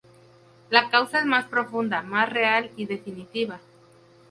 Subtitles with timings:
[0.71, 3.59] La causa es más profunda, más real y definitiva.